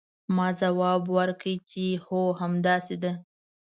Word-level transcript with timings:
ما 0.35 0.47
ځواب 0.59 1.01
ورکړ 1.17 1.53
چې 1.69 1.83
هو 2.05 2.21
همداسې 2.41 2.95
ده. 3.03 3.11